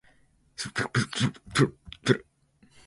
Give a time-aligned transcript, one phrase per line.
[0.55, 2.29] ｓｄｆｋｊｓｆｋｊ